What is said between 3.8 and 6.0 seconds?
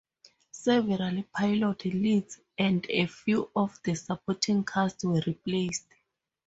the supporting cast were replaced.